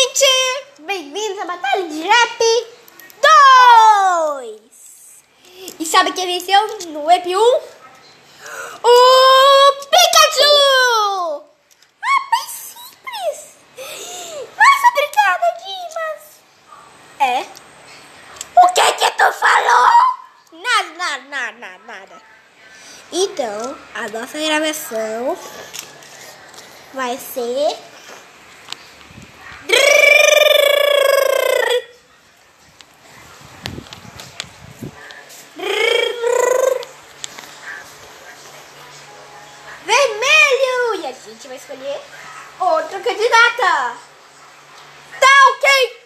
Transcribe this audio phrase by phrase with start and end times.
[0.00, 0.24] gente!
[0.78, 2.38] Bem-vindos à Batalha de Rap
[4.40, 4.60] 2!
[5.78, 7.36] E sabe quem venceu no EP 1?
[8.82, 11.44] O Pikachu!
[12.02, 13.58] Ah, bem simples!
[14.56, 16.22] Mas obrigada, Dimas!
[17.18, 17.44] É?
[18.56, 19.88] O que que tu falou?
[20.52, 22.22] Nada, nada, nada, nada, nada.
[23.12, 25.36] Então, a nossa gravação
[26.94, 27.76] vai ser...
[39.84, 40.94] Vermelho!
[40.99, 42.00] E a gente vai escolher
[42.60, 43.96] outra candidata.
[45.18, 45.99] Tá ok,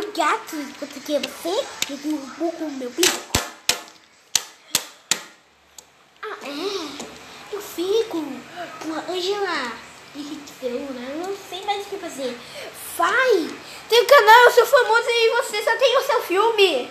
[0.00, 3.30] é muito gato, porque você derrubou com o meu bico.
[6.22, 7.54] Ah, é?
[7.54, 8.24] Eu fico
[8.82, 9.72] com a Angela
[10.62, 11.08] né?
[11.10, 12.36] Eu não sei mais o que fazer.
[12.96, 13.50] Vai!
[13.88, 16.90] Tem um canal, eu sou famoso e você só tem o seu filme.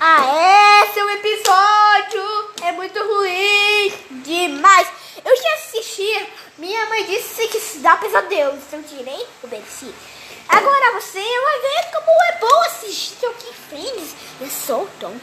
[0.00, 0.92] Ah, é?
[0.92, 4.88] Seu episódio é muito ruim demais.
[5.24, 6.28] Eu já assisti.
[6.58, 7.60] Minha mãe disse que
[8.32, 8.58] pesadelo.
[8.68, 9.94] Se eu tirei, obedeci.
[10.48, 14.14] Agora você vai ver como é bom assistir seu King Friends.
[14.40, 15.14] O Tom.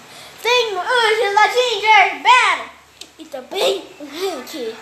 [0.41, 2.69] Tenho Angela Ginger Ben.
[3.17, 4.75] E também o Hank.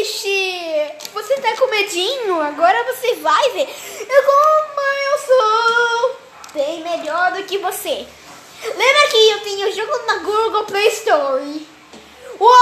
[0.00, 0.92] Ixi!
[1.12, 2.40] Você tá com medinho?
[2.40, 3.66] Agora você vai ver.
[3.66, 6.16] Como eu sou
[6.54, 8.06] bem melhor do que você.
[8.62, 11.66] Lembra que eu tenho o jogo na Google Play Store?
[12.40, 12.58] Uou!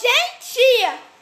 [0.00, 1.12] Gente!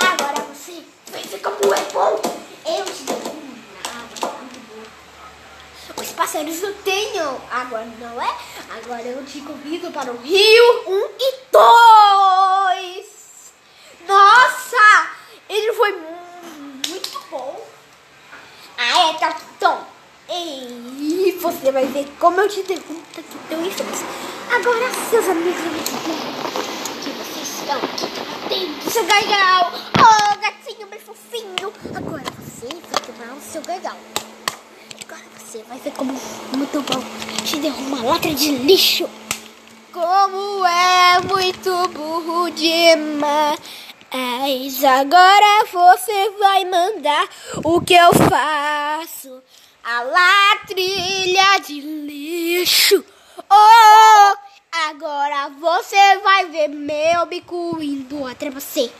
[0.00, 0.82] Agora você
[1.12, 2.20] vai ver como é bom.
[2.66, 4.86] Eu te dou uma água muito boa.
[6.02, 8.36] Os pássaros não tenham água, não é?
[8.70, 13.06] Agora eu te convido para o Rio 1 um e 2.
[14.08, 15.10] Nossa!
[15.48, 17.64] Ele foi muito bom.
[18.76, 19.86] Ah, é, Capitão.
[20.28, 24.04] E você vai ver como eu te derrubo aqui tão infeliz.
[24.50, 25.62] Agora, seus amigos,
[27.04, 27.78] que vocês estão
[28.48, 29.72] tem seu gargal.
[29.98, 31.72] Oh, gatinho bem fofinho.
[31.94, 33.96] Agora você vai tomar o seu gargal.
[35.52, 36.18] Você vai ver como
[36.56, 37.04] muito bom
[37.44, 39.06] te derruba uma lata de lixo.
[39.92, 43.60] Como é muito burro demais.
[44.82, 47.28] Agora você vai mandar
[47.62, 49.42] o que eu faço.
[49.84, 53.04] A latrilha de lixo.
[53.50, 54.36] Oh,
[54.88, 58.90] agora você vai ver meu bico indo de você.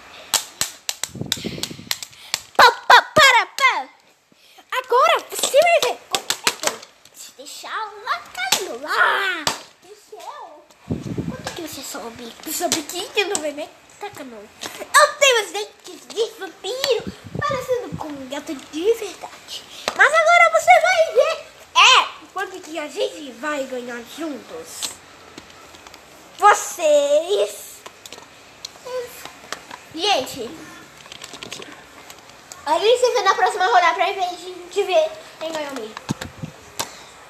[2.55, 3.89] Pá, pá, para, pá.
[4.71, 6.79] Agora você vai ver como é bom
[7.15, 7.71] se deixar
[8.05, 9.45] lá caindo lá.
[9.83, 10.65] Do céu.
[12.11, 12.33] Que?
[12.43, 13.69] Tu sobe 15 no bebê?
[14.01, 14.39] Taca não.
[14.39, 19.65] Eu tenho os dentes de vampiro, parecendo com um gato de verdade.
[19.97, 21.47] Mas agora você vai ver.
[21.75, 24.83] É, quanto que a gente vai ganhar juntos.
[26.39, 27.77] Vocês.
[29.95, 30.51] Gente.
[32.67, 36.12] A gente se vê na próxima rodada pra gente ver quem ganhou mesmo.